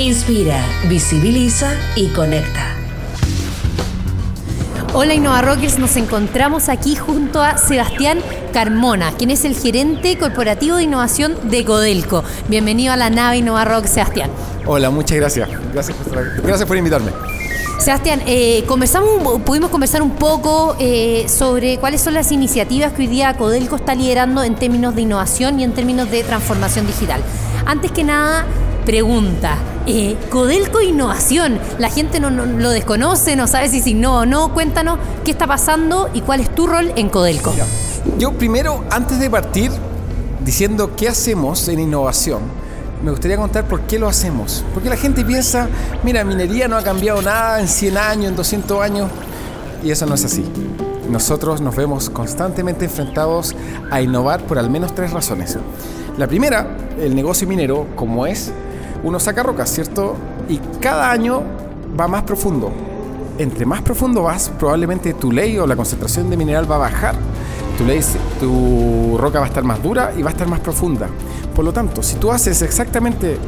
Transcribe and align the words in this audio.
Inspira, 0.00 0.64
visibiliza 0.88 1.74
y 1.94 2.06
conecta. 2.08 2.74
Hola 4.94 5.12
Innova 5.12 5.42
Rockers, 5.42 5.78
nos 5.78 5.94
encontramos 5.96 6.70
aquí 6.70 6.96
junto 6.96 7.42
a 7.42 7.58
Sebastián 7.58 8.20
Carmona, 8.50 9.12
quien 9.12 9.28
es 9.28 9.44
el 9.44 9.54
gerente 9.54 10.16
corporativo 10.16 10.76
de 10.76 10.84
innovación 10.84 11.50
de 11.50 11.66
Codelco. 11.66 12.24
Bienvenido 12.48 12.94
a 12.94 12.96
la 12.96 13.10
nave 13.10 13.36
Innova 13.36 13.66
Rock, 13.66 13.84
Sebastián. 13.84 14.30
Hola, 14.64 14.88
muchas 14.88 15.18
gracias. 15.18 15.50
Gracias 15.74 15.94
por, 15.98 16.42
gracias 16.42 16.66
por 16.66 16.78
invitarme. 16.78 17.10
Sebastián, 17.78 18.22
eh, 18.26 18.64
pudimos 19.44 19.68
conversar 19.68 20.00
un 20.00 20.12
poco 20.12 20.76
eh, 20.78 21.26
sobre 21.28 21.76
cuáles 21.76 22.00
son 22.00 22.14
las 22.14 22.32
iniciativas 22.32 22.94
que 22.94 23.02
hoy 23.02 23.08
día 23.08 23.36
Codelco 23.36 23.76
está 23.76 23.94
liderando 23.94 24.42
en 24.44 24.54
términos 24.54 24.94
de 24.94 25.02
innovación 25.02 25.60
y 25.60 25.64
en 25.64 25.72
términos 25.72 26.10
de 26.10 26.24
transformación 26.24 26.86
digital. 26.86 27.20
Antes 27.66 27.92
que 27.92 28.02
nada, 28.02 28.46
pregunta. 28.84 29.56
Eh, 29.86 30.16
Codelco 30.30 30.80
Innovación, 30.80 31.58
la 31.78 31.88
gente 31.90 32.20
no, 32.20 32.30
lo 32.30 32.70
desconoce, 32.70 33.36
no 33.36 33.46
sabe 33.46 33.68
si 33.68 33.80
sí 33.80 33.94
no 33.94 34.18
o 34.18 34.26
no. 34.26 34.52
Cuéntanos 34.52 34.98
qué 35.24 35.30
está 35.30 35.46
pasando 35.46 36.10
y 36.12 36.20
cuál 36.20 36.40
es 36.40 36.54
tu 36.54 36.66
rol 36.66 36.92
en 36.96 37.08
Codelco. 37.08 37.52
Yo 38.18 38.32
primero, 38.32 38.84
antes 38.90 39.18
de 39.18 39.30
partir 39.30 39.70
diciendo 40.44 40.96
qué 40.96 41.08
hacemos 41.08 41.68
en 41.68 41.80
innovación, 41.80 42.40
me 43.02 43.10
gustaría 43.10 43.36
contar 43.36 43.64
por 43.66 43.82
qué 43.82 43.98
lo 43.98 44.08
hacemos. 44.08 44.64
Porque 44.74 44.88
la 44.90 44.96
gente 44.96 45.24
piensa, 45.24 45.68
mira, 46.02 46.24
minería 46.24 46.68
no 46.68 46.76
ha 46.76 46.82
cambiado 46.82 47.22
nada 47.22 47.60
en 47.60 47.68
100 47.68 47.96
años, 47.96 48.30
en 48.30 48.36
200 48.36 48.82
años, 48.82 49.10
y 49.82 49.90
eso 49.90 50.06
no 50.06 50.14
es 50.14 50.24
así. 50.24 50.44
Nosotros 51.08 51.60
nos 51.60 51.74
vemos 51.74 52.10
constantemente 52.10 52.84
enfrentados 52.84 53.56
a 53.90 54.00
innovar 54.00 54.42
por 54.42 54.58
al 54.58 54.70
menos 54.70 54.94
tres 54.94 55.10
razones. 55.12 55.58
La 56.16 56.26
primera, 56.26 56.76
el 57.00 57.14
negocio 57.14 57.48
minero, 57.48 57.86
como 57.96 58.26
es, 58.26 58.52
uno 59.02 59.18
saca 59.18 59.42
rocas, 59.42 59.70
¿cierto? 59.70 60.16
Y 60.48 60.58
cada 60.80 61.10
año 61.10 61.42
va 61.98 62.08
más 62.08 62.22
profundo. 62.22 62.70
Entre 63.38 63.64
más 63.64 63.82
profundo 63.82 64.22
vas, 64.22 64.50
probablemente 64.58 65.14
tu 65.14 65.32
ley 65.32 65.58
o 65.58 65.66
la 65.66 65.76
concentración 65.76 66.28
de 66.28 66.36
mineral 66.36 66.70
va 66.70 66.76
a 66.76 66.80
bajar. 66.80 67.14
Tu, 67.78 67.84
ley, 67.84 68.00
tu 68.38 69.16
roca 69.18 69.38
va 69.38 69.46
a 69.46 69.48
estar 69.48 69.64
más 69.64 69.82
dura 69.82 70.12
y 70.16 70.22
va 70.22 70.28
a 70.28 70.32
estar 70.32 70.48
más 70.48 70.60
profunda. 70.60 71.08
Por 71.54 71.64
lo 71.64 71.72
tanto, 71.72 72.02
si 72.02 72.16
tú 72.16 72.30
haces 72.30 72.60
exactamente 72.62 73.38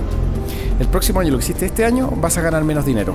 el 0.80 0.88
próximo 0.88 1.20
año 1.20 1.30
lo 1.30 1.38
que 1.38 1.44
hiciste 1.44 1.66
este 1.66 1.84
año, 1.84 2.10
vas 2.20 2.38
a 2.38 2.40
ganar 2.40 2.64
menos 2.64 2.86
dinero, 2.86 3.14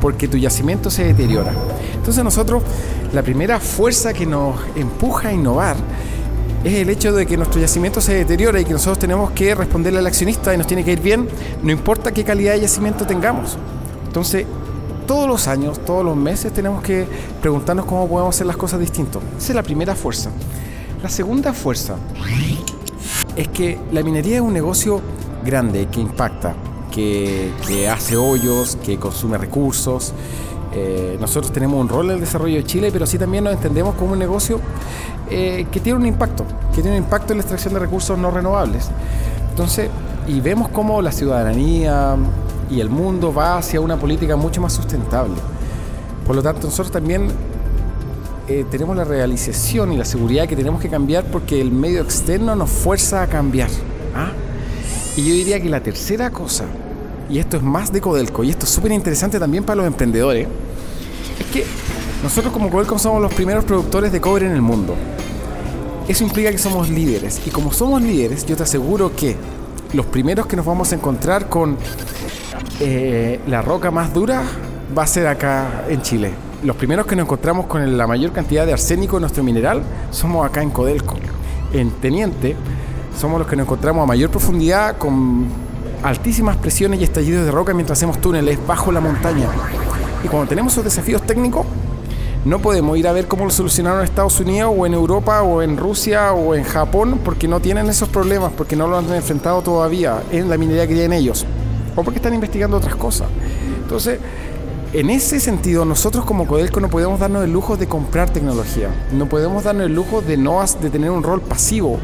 porque 0.00 0.28
tu 0.28 0.36
yacimiento 0.36 0.90
se 0.90 1.04
deteriora. 1.04 1.52
Entonces 1.94 2.22
nosotros, 2.22 2.62
la 3.12 3.22
primera 3.22 3.58
fuerza 3.58 4.12
que 4.12 4.24
nos 4.24 4.56
empuja 4.76 5.28
a 5.28 5.32
innovar 5.32 5.76
es 6.64 6.74
el 6.74 6.90
hecho 6.90 7.12
de 7.12 7.26
que 7.26 7.36
nuestro 7.36 7.60
yacimiento 7.60 8.00
se 8.00 8.14
deteriora 8.14 8.60
y 8.60 8.64
que 8.64 8.72
nosotros 8.72 8.98
tenemos 8.98 9.32
que 9.32 9.54
responderle 9.54 9.98
al 9.98 10.06
accionista 10.06 10.54
y 10.54 10.58
nos 10.58 10.66
tiene 10.66 10.84
que 10.84 10.92
ir 10.92 11.00
bien, 11.00 11.28
no 11.62 11.72
importa 11.72 12.12
qué 12.12 12.24
calidad 12.24 12.52
de 12.54 12.60
yacimiento 12.60 13.06
tengamos. 13.06 13.58
Entonces, 14.06 14.46
todos 15.06 15.28
los 15.28 15.48
años, 15.48 15.80
todos 15.84 16.04
los 16.04 16.16
meses 16.16 16.52
tenemos 16.52 16.82
que 16.82 17.06
preguntarnos 17.40 17.86
cómo 17.86 18.08
podemos 18.08 18.34
hacer 18.34 18.46
las 18.46 18.56
cosas 18.56 18.78
distintas. 18.78 19.22
Esa 19.36 19.52
es 19.52 19.56
la 19.56 19.62
primera 19.62 19.94
fuerza. 19.94 20.30
La 21.02 21.08
segunda 21.08 21.52
fuerza 21.52 21.96
es 23.36 23.48
que 23.48 23.78
la 23.90 24.02
minería 24.02 24.36
es 24.36 24.40
un 24.40 24.52
negocio 24.52 25.00
grande 25.44 25.88
que 25.90 26.00
impacta, 26.00 26.54
que, 26.92 27.88
hace 27.90 28.16
hoyos, 28.16 28.76
que 28.76 28.98
consume 28.98 29.36
recursos. 29.38 30.12
Eh, 30.74 31.16
nosotros 31.20 31.52
tenemos 31.52 31.80
un 31.80 31.88
rol 31.88 32.06
en 32.06 32.12
el 32.12 32.20
desarrollo 32.20 32.56
de 32.56 32.64
Chile, 32.64 32.90
pero 32.92 33.04
sí 33.06 33.18
también 33.18 33.44
nos 33.44 33.54
entendemos 33.54 33.94
como 33.96 34.12
un 34.12 34.18
negocio 34.18 34.60
eh, 35.30 35.66
que 35.70 35.80
tiene 35.80 35.98
un 35.98 36.06
impacto, 36.06 36.44
que 36.74 36.82
tiene 36.82 36.98
un 36.98 37.04
impacto 37.04 37.32
en 37.32 37.38
la 37.38 37.42
extracción 37.42 37.74
de 37.74 37.80
recursos 37.80 38.18
no 38.18 38.30
renovables. 38.30 38.88
Entonces, 39.50 39.88
y 40.26 40.40
vemos 40.40 40.68
cómo 40.68 41.02
la 41.02 41.12
ciudadanía 41.12 42.16
y 42.70 42.80
el 42.80 42.88
mundo 42.88 43.32
va 43.32 43.58
hacia 43.58 43.80
una 43.80 43.96
política 43.96 44.36
mucho 44.36 44.60
más 44.60 44.72
sustentable. 44.72 45.34
Por 46.26 46.36
lo 46.36 46.42
tanto, 46.42 46.66
nosotros 46.66 46.92
también 46.92 47.28
eh, 48.48 48.64
tenemos 48.70 48.96
la 48.96 49.04
realización 49.04 49.92
y 49.92 49.96
la 49.96 50.04
seguridad 50.04 50.48
que 50.48 50.56
tenemos 50.56 50.80
que 50.80 50.88
cambiar 50.88 51.24
porque 51.24 51.60
el 51.60 51.70
medio 51.70 52.02
externo 52.02 52.54
nos 52.56 52.70
fuerza 52.70 53.22
a 53.22 53.26
cambiar. 53.26 53.68
¿ah? 54.14 54.32
Y 55.16 55.28
yo 55.28 55.34
diría 55.34 55.60
que 55.60 55.68
la 55.68 55.80
tercera 55.80 56.30
cosa, 56.30 56.64
y 57.28 57.38
esto 57.38 57.56
es 57.56 57.62
más 57.62 57.92
de 57.92 58.00
Codelco, 58.00 58.44
y 58.44 58.50
esto 58.50 58.64
es 58.64 58.72
súper 58.72 58.92
interesante 58.92 59.38
también 59.38 59.64
para 59.64 59.76
los 59.76 59.86
emprendedores, 59.86 60.48
es 61.38 61.46
que 61.46 61.64
nosotros 62.22 62.52
como 62.52 62.70
Codelco 62.70 62.98
somos 62.98 63.20
los 63.20 63.34
primeros 63.34 63.64
productores 63.64 64.12
de 64.12 64.20
cobre 64.20 64.46
en 64.46 64.52
el 64.52 64.62
mundo. 64.62 64.94
Eso 66.06 66.24
implica 66.24 66.50
que 66.50 66.58
somos 66.58 66.88
líderes. 66.88 67.40
Y 67.46 67.50
como 67.50 67.72
somos 67.72 68.00
líderes, 68.00 68.46
yo 68.46 68.56
te 68.56 68.62
aseguro 68.62 69.14
que 69.14 69.36
los 69.92 70.06
primeros 70.06 70.46
que 70.46 70.56
nos 70.56 70.64
vamos 70.64 70.92
a 70.92 70.94
encontrar 70.94 71.48
con 71.48 71.76
eh, 72.80 73.40
la 73.46 73.62
roca 73.62 73.90
más 73.90 74.14
dura 74.14 74.42
va 74.96 75.02
a 75.02 75.06
ser 75.06 75.26
acá 75.26 75.84
en 75.88 76.02
Chile. 76.02 76.32
Los 76.62 76.76
primeros 76.76 77.06
que 77.06 77.16
nos 77.16 77.24
encontramos 77.24 77.66
con 77.66 77.96
la 77.96 78.06
mayor 78.06 78.32
cantidad 78.32 78.66
de 78.66 78.72
arsénico 78.72 79.16
en 79.16 79.22
nuestro 79.22 79.42
mineral 79.42 79.82
somos 80.10 80.46
acá 80.46 80.62
en 80.62 80.70
Codelco. 80.70 81.16
En 81.72 81.90
Teniente 81.90 82.56
somos 83.18 83.38
los 83.40 83.48
que 83.48 83.56
nos 83.56 83.66
encontramos 83.66 84.02
a 84.02 84.06
mayor 84.06 84.30
profundidad 84.30 84.96
con 84.96 85.46
altísimas 86.02 86.56
presiones 86.56 87.00
y 87.00 87.04
estallidos 87.04 87.44
de 87.44 87.50
roca 87.50 87.74
mientras 87.74 87.98
hacemos 87.98 88.20
túneles 88.20 88.64
bajo 88.66 88.92
la 88.92 89.00
montaña. 89.00 89.48
Y 90.24 90.28
cuando 90.28 90.48
tenemos 90.48 90.72
esos 90.72 90.84
desafíos 90.84 91.22
técnicos, 91.22 91.66
no 92.44 92.58
podemos 92.60 92.98
ir 92.98 93.06
a 93.06 93.12
ver 93.12 93.28
cómo 93.28 93.44
lo 93.44 93.50
solucionaron 93.50 94.00
en 94.00 94.04
Estados 94.04 94.40
Unidos 94.40 94.74
o 94.76 94.84
en 94.84 94.94
Europa 94.94 95.42
o 95.42 95.62
en 95.62 95.76
Rusia 95.76 96.32
o 96.32 96.54
en 96.54 96.64
Japón 96.64 97.20
porque 97.24 97.46
no 97.46 97.60
tienen 97.60 97.88
esos 97.88 98.08
problemas, 98.08 98.52
porque 98.56 98.74
no 98.74 98.88
lo 98.88 98.98
han 98.98 99.12
enfrentado 99.12 99.62
todavía 99.62 100.22
en 100.32 100.48
la 100.48 100.56
minería 100.56 100.86
que 100.86 100.94
tienen 100.94 101.12
ellos 101.12 101.46
o 101.94 102.02
porque 102.02 102.16
están 102.18 102.34
investigando 102.34 102.76
otras 102.76 102.96
cosas. 102.96 103.28
Entonces, 103.82 104.18
en 104.92 105.08
ese 105.10 105.40
sentido, 105.40 105.84
nosotros 105.84 106.24
como 106.24 106.46
Codelco 106.46 106.80
no 106.80 106.88
podemos 106.88 107.20
darnos 107.20 107.44
el 107.44 107.52
lujo 107.52 107.76
de 107.76 107.86
comprar 107.86 108.30
tecnología, 108.30 108.88
no 109.12 109.26
podemos 109.26 109.64
darnos 109.64 109.86
el 109.86 109.94
lujo 109.94 110.20
de, 110.20 110.36
no, 110.36 110.62
de 110.64 110.90
tener 110.90 111.10
un 111.10 111.22
rol 111.22 111.40
pasivo, 111.40 111.98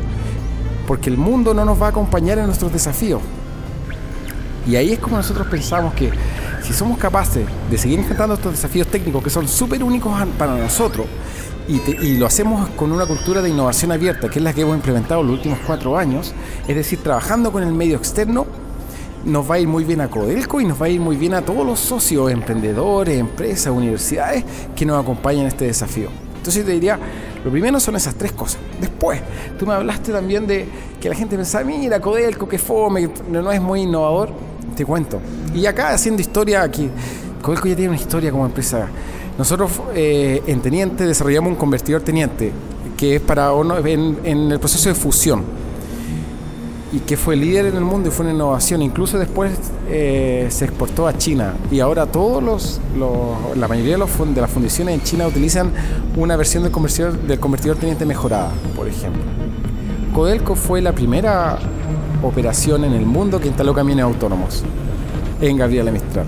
porque 0.87 1.10
el 1.10 1.16
mundo 1.16 1.53
no 1.53 1.65
nos 1.65 1.81
va 1.81 1.87
a 1.87 1.91
acompañar 1.91 2.38
en 2.38 2.47
nuestros 2.47 2.72
desafíos. 2.72 3.21
Y 4.66 4.77
ahí 4.77 4.93
es 4.93 4.98
como 4.98 5.16
nosotros 5.16 5.47
pensamos 5.48 5.94
que 5.94 6.10
si 6.63 6.73
somos 6.73 6.99
capaces 6.99 7.47
de 7.71 7.79
seguir 7.79 7.99
enfrentando 7.99 8.35
estos 8.35 8.53
desafíos 8.53 8.89
técnicos 8.89 9.23
que 9.23 9.31
son 9.31 9.49
súper 9.49 9.83
únicos 9.83 10.13
para 10.39 10.57
nosotros 10.57 11.07
y, 11.69 12.17
lo 12.17 12.27
hacemos 12.27 12.71
con 12.71 12.93
una 12.93 13.05
cultura 13.05 13.43
de 13.43 13.51
innovación 13.51 13.93
abierta, 13.93 14.29
que 14.31 14.39
es 14.39 14.43
la 14.43 14.55
que 14.55 14.63
hemos 14.63 14.75
implementado 14.75 15.23
los 15.23 15.33
últimos 15.33 15.59
cuatro 15.67 15.99
años, 15.99 16.33
es 16.67 16.75
decir, 16.75 17.03
trabajando 17.03 17.53
con 17.53 17.63
el 17.63 17.73
medio 17.75 17.99
externo, 17.99 18.47
nos 19.25 19.51
va 19.51 19.57
a 19.57 19.59
ir 19.59 19.69
muy 19.69 19.85
bien 19.85 20.01
a 20.01 20.09
Codelco 20.09 20.61
y 20.61 20.65
nos 20.65 20.81
va 20.81 20.87
a 20.87 20.89
ir 20.89 21.01
muy 21.01 21.17
bien 21.17 21.35
a 21.35 21.43
todos 21.43 21.67
los 21.67 21.79
socios, 21.79 22.31
emprendedores, 22.31 23.19
empresas, 23.19 23.73
universidades 23.73 24.45
que 24.75 24.87
nos 24.87 25.03
acompañan 25.03 25.43
en 25.43 25.49
este 25.49 25.67
desafío. 25.67 26.09
Entonces 26.37 26.63
yo 26.63 26.67
te 26.67 26.73
diría, 26.73 26.99
lo 27.45 27.51
primero 27.51 27.79
son 27.81 27.97
esas 27.97 28.15
tres 28.15 28.33
cosas. 28.33 28.61
Después, 28.81 29.21
tú 29.59 29.67
me 29.67 29.75
hablaste 29.75 30.13
también 30.13 30.47
de 30.47 30.67
que 30.99 31.11
la 31.11 31.15
gente 31.15 31.37
pensaba, 31.37 31.65
mira, 31.65 32.01
Codelco, 32.01 32.49
que 32.49 32.59
fome, 32.59 33.11
no 33.28 33.53
es 33.53 33.61
muy 33.61 33.83
innovador 33.83 34.31
te 34.78 34.86
cuento. 34.86 35.21
Y 35.54 35.66
acá 35.66 35.91
haciendo 35.91 36.22
historia, 36.22 36.63
aquí, 36.63 36.89
Codelco 37.42 37.66
ya 37.69 37.75
tiene 37.75 37.91
una 37.91 38.01
historia 38.01 38.30
como 38.30 38.47
empresa. 38.47 38.86
Nosotros 39.36 39.71
eh, 39.95 40.42
en 40.47 40.60
Teniente 40.60 41.04
desarrollamos 41.04 41.51
un 41.51 41.57
convertidor 41.57 42.03
Teniente, 42.03 42.53
que 42.97 43.16
es 43.16 43.21
para 43.21 43.51
en, 43.84 44.19
en 44.25 44.53
el 44.53 44.59
proceso 44.59 44.89
de 44.89 44.95
fusión 44.95 45.42
y 46.92 47.01
que 47.01 47.16
fue 47.16 47.36
líder 47.36 47.66
en 47.66 47.77
el 47.77 47.84
mundo 47.84 48.09
y 48.09 48.13
fue 48.13 48.25
una 48.25 48.34
innovación. 48.34 48.83
Incluso 48.83 49.19
después 49.19 49.53
eh, 49.89 50.47
se 50.51 50.65
exportó 50.65 51.07
a 51.07 51.16
China 51.19 51.54
y 51.71 51.80
ahora 51.80 52.07
todos 52.07 52.42
los, 52.42 52.80
la 53.57 53.69
mayoría 53.69 53.92
de, 53.92 53.98
los, 53.98 54.34
de, 54.34 54.41
las 54.41 54.51
fundiciones 54.51 54.95
en 54.95 55.03
China 55.03 55.27
utilizan 55.27 55.72
una 56.16 56.36
versión 56.36 56.63
del 56.63 56.72
convertidor, 56.72 57.19
del 57.19 57.41
convertidor 57.41 57.77
teniente 57.77 58.07
mejorada, 58.07 58.51
por 58.77 58.89
ejemplo. 58.89 59.22
Codelco 60.15 60.54
fue 60.54 60.80
la 60.80 60.92
primera 60.92 61.59
operación 62.22 62.84
en 62.84 62.92
el 62.92 63.06
mundo 63.06 63.41
que 63.41 63.48
instaló 63.48 63.74
camiones 63.74 64.04
autónomos 64.04 64.65
en 65.41 65.56
Gabriela 65.56 65.91
Mistral. 65.91 66.26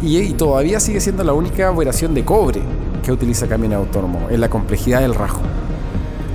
Y, 0.00 0.32
todavía 0.34 0.78
sigue 0.78 1.00
siendo 1.00 1.24
la 1.24 1.32
única 1.32 1.70
operación 1.70 2.14
de 2.14 2.24
cobre 2.24 2.60
que 3.04 3.10
utiliza 3.10 3.48
camiones 3.48 3.78
autónomos 3.78 4.30
en 4.30 4.40
la 4.40 4.48
complejidad 4.48 5.00
del 5.00 5.14
rajo. 5.14 5.40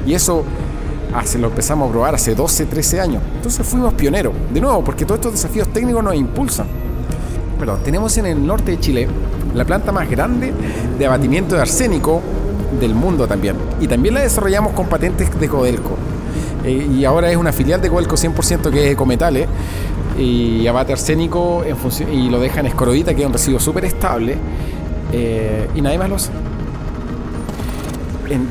Y 0.06 0.14
eso 0.14 0.44
hace, 1.16 1.40
lo 1.40 1.48
empezamos 1.48 1.88
a 1.88 1.92
probar 1.92 2.16
hace 2.16 2.36
12, 2.36 2.66
13 2.66 3.00
años. 3.00 3.24
Entonces 3.36 3.66
fuimos 3.66 3.94
pioneros, 3.94 4.34
de 4.54 4.60
nuevo, 4.60 4.84
porque 4.84 5.06
todos 5.06 5.20
estos 5.20 5.34
desafíos 5.34 5.68
técnicos 5.70 6.04
nos 6.04 6.16
impulsan. 6.16 6.68
perdón, 7.58 7.80
tenemos 7.84 8.18
en 8.18 8.26
el 8.26 8.46
norte 8.46 8.72
de 8.72 8.80
Chile 8.80 9.08
la 9.56 9.64
planta 9.64 9.92
más 9.92 10.10
grande 10.10 10.52
de 10.98 11.06
abatimiento 11.06 11.56
de 11.56 11.62
arsénico 11.62 12.22
del 12.80 12.94
mundo 12.96 13.28
también. 13.28 13.56
Y 13.80 13.88
también 13.88 14.16
la 14.16 14.22
desarrollamos 14.22 14.74
con 14.74 14.88
patentes 14.88 15.40
de 15.40 15.48
Codelco. 15.48 15.96
Eh, 16.64 16.88
y 16.98 17.06
ahora 17.06 17.30
es 17.30 17.38
una 17.38 17.52
filial 17.52 17.82
de 17.82 17.90
Codelco 17.90 18.16
100% 18.16 18.72
que 18.72 18.88
es 18.88 18.94
Ecometales. 18.94 19.48
Y 20.18 20.68
abate 20.68 20.94
arsénico 20.94 21.64
y 22.12 22.30
lo 22.30 22.40
deja 22.40 22.60
en 22.60 22.68
escoroidita, 22.68 23.14
que 23.16 23.22
es 23.22 23.28
un 23.28 23.34
residuo 23.34 23.60
súper 23.60 23.86
estable. 23.86 24.38
Eh, 25.12 25.68
y 25.76 25.82
nadie 25.82 25.98
más 25.98 26.10
lo 26.10 26.16
hace. 26.16 26.32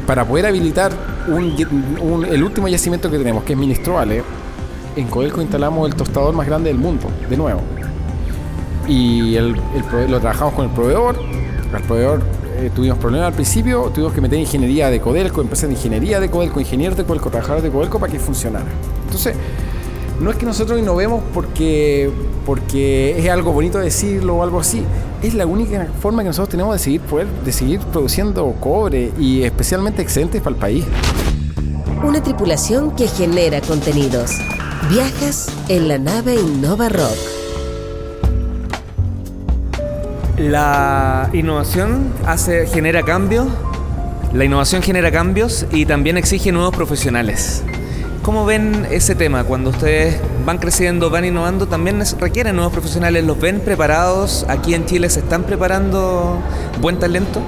para 0.06 0.24
poder 0.24 0.46
habilitar 0.46 0.92
el 1.28 2.42
último 2.42 2.68
yacimiento 2.68 3.10
que 3.10 3.18
tenemos, 3.18 3.44
que 3.44 3.52
es 3.52 3.58
Ministrovale, 3.58 4.22
en 4.96 5.06
Codelco 5.08 5.40
instalamos 5.40 5.88
el 5.88 5.94
tostador 5.94 6.34
más 6.34 6.46
grande 6.46 6.70
del 6.70 6.78
mundo, 6.78 7.08
de 7.28 7.36
nuevo. 7.36 7.62
Y 8.88 9.38
lo 9.38 10.20
trabajamos 10.20 10.54
con 10.54 10.66
el 10.66 10.70
proveedor. 10.72 11.18
El 11.74 11.82
proveedor 11.82 12.22
eh, 12.62 12.70
tuvimos 12.74 12.98
problemas 12.98 13.26
al 13.26 13.34
principio, 13.34 13.90
tuvimos 13.92 14.12
que 14.12 14.20
meter 14.20 14.38
ingeniería 14.38 14.88
de 14.88 15.00
Codelco, 15.00 15.40
empresa 15.40 15.66
de 15.66 15.72
ingeniería 15.72 16.20
de 16.20 16.30
Codelco, 16.30 16.60
ingenieros 16.60 16.96
de 16.96 17.04
Codelco, 17.04 17.28
trabajadores 17.28 17.64
de 17.64 17.70
Codelco 17.70 17.98
para 17.98 18.12
que 18.12 18.20
funcionara. 18.20 18.66
Entonces, 19.04 19.34
no 20.20 20.30
es 20.30 20.36
que 20.36 20.46
nosotros 20.46 20.78
innovemos 20.78 21.24
porque, 21.34 22.08
porque 22.46 23.18
es 23.18 23.28
algo 23.28 23.52
bonito 23.52 23.78
decirlo 23.78 24.36
o 24.36 24.42
algo 24.44 24.60
así. 24.60 24.84
Es 25.22 25.34
la 25.34 25.46
única 25.46 25.88
forma 26.00 26.22
que 26.22 26.28
nosotros 26.28 26.50
tenemos 26.50 26.74
de 26.74 26.78
seguir, 26.78 27.00
poder, 27.00 27.26
de 27.26 27.50
seguir 27.52 27.80
produciendo 27.80 28.54
cobre 28.60 29.10
y 29.18 29.42
especialmente 29.42 30.00
excedentes 30.00 30.40
para 30.40 30.54
el 30.54 30.60
país. 30.60 30.84
Una 32.04 32.22
tripulación 32.22 32.94
que 32.94 33.08
genera 33.08 33.60
contenidos. 33.60 34.38
Viajas 34.88 35.48
en 35.68 35.88
la 35.88 35.98
nave 35.98 36.36
Innova 36.36 36.88
Rock. 36.88 37.41
La 40.42 41.30
innovación 41.32 42.12
hace, 42.26 42.66
genera 42.66 43.04
cambios, 43.04 43.46
la 44.32 44.44
innovación 44.44 44.82
genera 44.82 45.12
cambios 45.12 45.66
y 45.70 45.86
también 45.86 46.16
exige 46.16 46.50
nuevos 46.50 46.74
profesionales. 46.74 47.62
¿Cómo 48.22 48.44
ven 48.44 48.88
ese 48.90 49.14
tema? 49.14 49.44
Cuando 49.44 49.70
ustedes 49.70 50.20
van 50.44 50.58
creciendo, 50.58 51.10
van 51.10 51.26
innovando, 51.26 51.68
también 51.68 52.02
requieren 52.18 52.56
nuevos 52.56 52.72
profesionales. 52.72 53.24
¿Los 53.24 53.38
ven 53.38 53.60
preparados? 53.60 54.44
¿Aquí 54.48 54.74
en 54.74 54.84
Chile 54.84 55.08
se 55.10 55.20
están 55.20 55.44
preparando 55.44 56.40
buen 56.80 56.98
talento? 56.98 57.40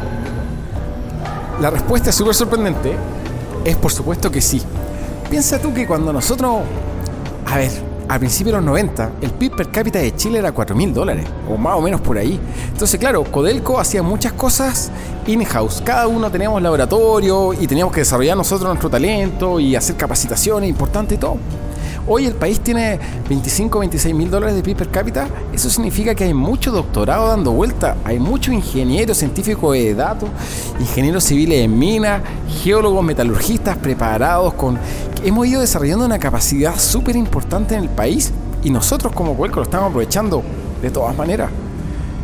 La 1.60 1.70
respuesta 1.70 2.10
es 2.10 2.16
súper 2.16 2.36
sorprendente. 2.36 2.94
Es 3.64 3.74
por 3.76 3.90
supuesto 3.90 4.30
que 4.30 4.40
sí. 4.40 4.62
Piensa 5.30 5.60
tú 5.60 5.74
que 5.74 5.84
cuando 5.84 6.12
nosotros 6.12 6.60
a 7.44 7.56
ver, 7.56 7.72
al 8.08 8.18
principio 8.18 8.52
de 8.52 8.58
los 8.58 8.66
90, 8.66 9.12
el 9.22 9.30
PIB 9.30 9.56
per 9.56 9.70
cápita 9.70 9.98
de 9.98 10.14
Chile 10.14 10.38
era 10.38 10.52
4 10.52 10.76
mil 10.76 10.92
dólares, 10.92 11.26
o 11.48 11.56
más 11.56 11.76
o 11.76 11.80
menos 11.80 12.00
por 12.00 12.18
ahí. 12.18 12.38
Entonces, 12.70 13.00
claro, 13.00 13.24
Codelco 13.24 13.78
hacía 13.78 14.02
muchas 14.02 14.32
cosas 14.32 14.90
in-house. 15.26 15.82
Cada 15.84 16.06
uno 16.06 16.30
teníamos 16.30 16.60
laboratorio 16.60 17.52
y 17.54 17.66
teníamos 17.66 17.94
que 17.94 18.00
desarrollar 18.00 18.36
nosotros 18.36 18.68
nuestro 18.68 18.90
talento 18.90 19.58
y 19.58 19.74
hacer 19.74 19.96
capacitaciones, 19.96 20.68
importante 20.68 21.14
y 21.14 21.18
todo. 21.18 21.38
Hoy 22.06 22.26
el 22.26 22.34
país 22.34 22.60
tiene 22.60 23.00
25, 23.30 23.78
26 23.78 24.14
mil 24.14 24.30
dólares 24.30 24.54
de 24.54 24.62
PIB 24.62 24.76
per 24.76 24.88
cápita. 24.90 25.26
Eso 25.54 25.70
significa 25.70 26.14
que 26.14 26.24
hay 26.24 26.34
mucho 26.34 26.70
doctorado 26.70 27.28
dando 27.28 27.52
vuelta. 27.52 27.96
Hay 28.04 28.18
muchos 28.18 28.52
ingenieros 28.52 29.16
científicos 29.16 29.72
de 29.72 29.94
datos, 29.94 30.28
ingenieros 30.78 31.24
civiles 31.24 31.64
en 31.64 31.78
minas, 31.78 32.20
geólogos, 32.62 33.02
metalurgistas 33.02 33.78
preparados 33.78 34.52
con... 34.52 34.78
Hemos 35.26 35.46
ido 35.46 35.62
desarrollando 35.62 36.04
una 36.04 36.18
capacidad 36.18 36.78
súper 36.78 37.16
importante 37.16 37.74
en 37.74 37.80
el 37.80 37.88
país 37.88 38.30
y 38.62 38.68
nosotros 38.68 39.10
como 39.14 39.32
Huelco 39.32 39.56
lo 39.56 39.62
estamos 39.62 39.88
aprovechando 39.88 40.42
de 40.82 40.90
todas 40.90 41.16
maneras. 41.16 41.48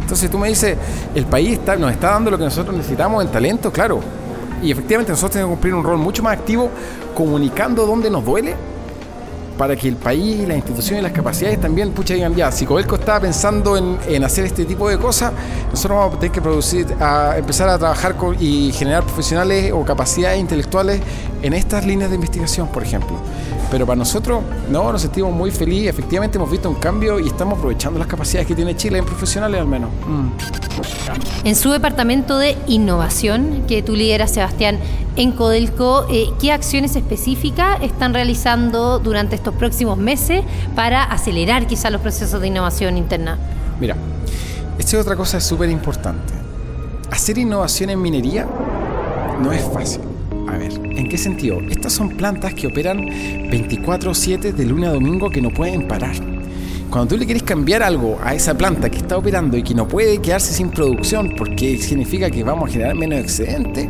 Entonces 0.02 0.30
tú 0.30 0.36
me 0.36 0.48
dices, 0.48 0.76
el 1.14 1.24
país 1.24 1.58
nos 1.78 1.92
está 1.92 2.10
dando 2.10 2.30
lo 2.30 2.36
que 2.36 2.44
nosotros 2.44 2.76
necesitamos 2.76 3.24
en 3.24 3.32
talento, 3.32 3.72
claro. 3.72 4.00
Y 4.62 4.70
efectivamente 4.70 5.12
nosotros 5.12 5.32
tenemos 5.32 5.52
que 5.52 5.54
cumplir 5.54 5.74
un 5.76 5.82
rol 5.82 5.96
mucho 5.96 6.22
más 6.22 6.34
activo 6.34 6.68
comunicando 7.14 7.86
dónde 7.86 8.10
nos 8.10 8.22
duele 8.22 8.54
para 9.60 9.76
que 9.76 9.88
el 9.88 9.96
país, 9.96 10.48
las 10.48 10.56
instituciones 10.56 11.00
y 11.00 11.02
las 11.02 11.12
capacidades 11.12 11.60
también, 11.60 11.90
pucha, 11.90 12.14
digan, 12.14 12.34
ya, 12.34 12.50
si 12.50 12.64
Codelco 12.64 12.94
está 12.94 13.20
pensando 13.20 13.76
en, 13.76 14.24
hacer 14.24 14.46
este 14.46 14.64
tipo 14.64 14.88
de 14.88 14.96
cosas, 14.96 15.34
nosotros 15.70 15.98
vamos 15.98 16.14
a 16.14 16.18
tener 16.18 16.32
que 16.32 16.40
producir, 16.40 16.86
a 16.98 17.36
empezar 17.36 17.68
a 17.68 17.76
trabajar 17.76 18.16
y 18.40 18.72
generar 18.72 19.02
profesionales 19.02 19.70
o 19.74 19.84
capacidades 19.84 20.40
intelectuales 20.40 21.02
en 21.42 21.52
estas 21.52 21.84
líneas 21.84 22.08
de 22.08 22.16
investigación, 22.16 22.68
por 22.68 22.82
ejemplo. 22.82 23.18
Pero 23.70 23.86
para 23.86 23.96
nosotros, 23.96 24.42
no, 24.68 24.90
nos 24.90 25.02
sentimos 25.02 25.32
muy 25.32 25.50
felices, 25.50 25.90
efectivamente 25.90 26.38
hemos 26.38 26.50
visto 26.50 26.68
un 26.68 26.76
cambio 26.76 27.20
y 27.20 27.28
estamos 27.28 27.56
aprovechando 27.56 27.98
las 27.98 28.08
capacidades 28.08 28.48
que 28.48 28.54
tiene 28.54 28.76
Chile 28.76 28.98
en 28.98 29.04
profesionales 29.04 29.60
al 29.60 29.68
menos. 29.68 29.90
Mm. 30.06 31.46
En 31.46 31.54
su 31.54 31.70
departamento 31.70 32.38
de 32.38 32.56
innovación, 32.66 33.64
que 33.68 33.82
tú 33.82 33.94
lideras, 33.94 34.32
Sebastián, 34.32 34.78
en 35.16 35.32
Codelco, 35.32 36.06
eh, 36.10 36.30
¿qué 36.40 36.52
acciones 36.52 36.96
específicas 36.96 37.80
están 37.82 38.12
realizando 38.12 38.98
durante 38.98 39.36
estos 39.36 39.54
próximos 39.54 39.98
meses 39.98 40.42
para 40.74 41.04
acelerar 41.04 41.66
quizás 41.66 41.92
los 41.92 42.00
procesos 42.00 42.40
de 42.40 42.48
innovación 42.48 42.96
interna? 42.96 43.38
Mira, 43.80 43.96
esta 44.78 44.96
es 44.96 45.02
otra 45.02 45.16
cosa 45.16 45.40
súper 45.40 45.70
importante. 45.70 46.32
Hacer 47.10 47.38
innovación 47.38 47.90
en 47.90 48.02
minería 48.02 48.46
no 49.40 49.52
es 49.52 49.62
fácil. 49.62 50.09
A 50.50 50.58
ver, 50.58 50.72
¿en 50.96 51.08
qué 51.08 51.16
sentido? 51.16 51.60
Estas 51.70 51.92
son 51.92 52.08
plantas 52.10 52.54
que 52.54 52.66
operan 52.66 53.06
24/7 53.50 54.52
de 54.52 54.64
lunes 54.64 54.88
a 54.88 54.94
domingo 54.94 55.30
que 55.30 55.40
no 55.40 55.50
pueden 55.50 55.86
parar. 55.86 56.16
Cuando 56.90 57.10
tú 57.10 57.18
le 57.18 57.24
quieres 57.24 57.44
cambiar 57.44 57.84
algo 57.84 58.18
a 58.22 58.34
esa 58.34 58.58
planta 58.58 58.90
que 58.90 58.98
está 58.98 59.16
operando 59.16 59.56
y 59.56 59.62
que 59.62 59.74
no 59.74 59.86
puede 59.86 60.18
quedarse 60.18 60.52
sin 60.52 60.70
producción 60.70 61.36
porque 61.38 61.78
significa 61.78 62.30
que 62.30 62.42
vamos 62.42 62.68
a 62.68 62.72
generar 62.72 62.96
menos 62.96 63.20
excedente, 63.20 63.88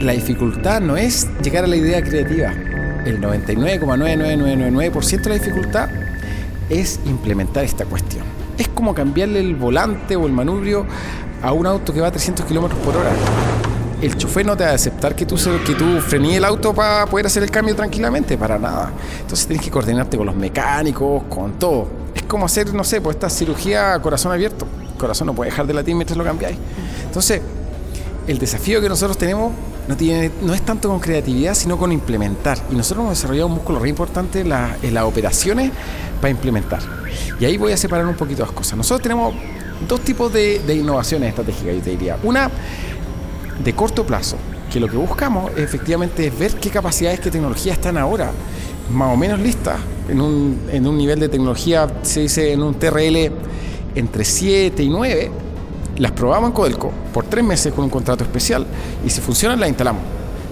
la 0.00 0.12
dificultad 0.12 0.80
no 0.80 0.96
es 0.96 1.26
llegar 1.42 1.64
a 1.64 1.66
la 1.66 1.74
idea 1.74 2.00
creativa. 2.02 2.52
El 3.04 3.20
99,99999% 3.20 5.22
de 5.22 5.28
la 5.28 5.34
dificultad 5.34 5.88
es 6.70 7.00
implementar 7.04 7.64
esta 7.64 7.84
cuestión. 7.84 8.22
Es 8.56 8.68
como 8.68 8.94
cambiarle 8.94 9.40
el 9.40 9.56
volante 9.56 10.14
o 10.14 10.24
el 10.26 10.32
manubrio 10.32 10.86
a 11.42 11.52
un 11.52 11.66
auto 11.66 11.92
que 11.92 12.00
va 12.00 12.06
a 12.06 12.12
300 12.12 12.46
kilómetros 12.46 12.78
por 12.80 12.96
hora 12.96 13.10
el 14.00 14.16
chofer 14.16 14.46
no 14.46 14.56
te 14.56 14.64
va 14.64 14.70
a 14.70 14.74
aceptar 14.74 15.14
que 15.14 15.26
tú, 15.26 15.36
que 15.66 15.74
tú 15.74 15.98
el 16.12 16.44
auto 16.44 16.72
para 16.72 17.06
poder 17.06 17.26
hacer 17.26 17.42
el 17.42 17.50
cambio 17.50 17.74
tranquilamente, 17.74 18.38
para 18.38 18.58
nada. 18.58 18.92
Entonces 19.20 19.46
tienes 19.46 19.64
que 19.64 19.70
coordinarte 19.70 20.16
con 20.16 20.26
los 20.26 20.36
mecánicos, 20.36 21.24
con 21.24 21.58
todo. 21.58 21.88
Es 22.14 22.22
como 22.22 22.46
hacer, 22.46 22.72
no 22.74 22.84
sé, 22.84 23.00
pues 23.00 23.16
esta 23.16 23.28
cirugía 23.28 23.94
a 23.94 24.02
corazón 24.02 24.32
abierto. 24.32 24.66
El 24.92 24.98
corazón 24.98 25.26
no 25.26 25.34
puede 25.34 25.50
dejar 25.50 25.66
de 25.66 25.74
latir 25.74 25.94
mientras 25.94 26.16
lo 26.16 26.24
cambiáis. 26.24 26.56
Entonces, 27.04 27.40
el 28.26 28.38
desafío 28.38 28.80
que 28.80 28.88
nosotros 28.88 29.18
tenemos 29.18 29.52
no, 29.88 29.96
tiene, 29.96 30.30
no 30.42 30.54
es 30.54 30.62
tanto 30.62 30.88
con 30.88 31.00
creatividad, 31.00 31.54
sino 31.54 31.76
con 31.76 31.90
implementar. 31.90 32.58
Y 32.70 32.76
nosotros 32.76 33.04
hemos 33.04 33.18
desarrollado 33.18 33.48
un 33.48 33.54
músculo 33.54 33.78
re 33.80 33.88
importante 33.88 34.40
en, 34.40 34.52
en 34.82 34.94
las 34.94 35.04
operaciones 35.04 35.72
para 36.20 36.30
implementar. 36.30 36.80
Y 37.40 37.44
ahí 37.46 37.56
voy 37.56 37.72
a 37.72 37.76
separar 37.76 38.06
un 38.06 38.14
poquito 38.14 38.42
las 38.42 38.52
cosas. 38.52 38.76
Nosotros 38.76 39.02
tenemos 39.02 39.34
dos 39.88 40.00
tipos 40.00 40.32
de, 40.32 40.60
de 40.60 40.74
innovaciones 40.74 41.30
estratégicas, 41.30 41.74
yo 41.74 41.80
te 41.80 41.90
diría. 41.90 42.16
Una 42.22 42.50
de 43.62 43.72
corto 43.74 44.06
plazo, 44.06 44.36
que 44.72 44.80
lo 44.80 44.88
que 44.88 44.96
buscamos 44.96 45.50
efectivamente 45.56 46.26
es 46.26 46.38
ver 46.38 46.54
qué 46.54 46.70
capacidades, 46.70 47.20
qué 47.20 47.30
tecnologías 47.30 47.76
están 47.76 47.96
ahora 47.96 48.30
más 48.90 49.12
o 49.12 49.16
menos 49.16 49.38
listas 49.40 49.78
en 50.08 50.20
un, 50.20 50.62
en 50.70 50.86
un 50.86 50.96
nivel 50.96 51.20
de 51.20 51.28
tecnología, 51.28 51.86
se 52.02 52.20
dice 52.20 52.52
en 52.52 52.62
un 52.62 52.74
TRL 52.74 53.30
entre 53.94 54.24
7 54.24 54.82
y 54.82 54.88
9, 54.88 55.30
las 55.98 56.12
probamos 56.12 56.50
en 56.50 56.54
Codelco 56.54 56.92
por 57.12 57.24
tres 57.24 57.44
meses 57.44 57.72
con 57.72 57.84
un 57.84 57.90
contrato 57.90 58.24
especial 58.24 58.66
y 59.04 59.10
si 59.10 59.20
funcionan 59.20 59.60
las 59.60 59.68
instalamos. 59.68 60.02